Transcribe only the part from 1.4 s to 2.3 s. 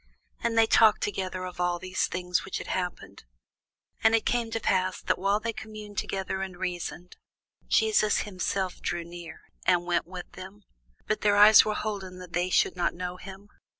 of all these